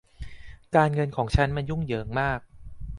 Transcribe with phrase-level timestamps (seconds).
[0.75, 2.39] การเงินของฉันมันยุ่งเหยิงมาก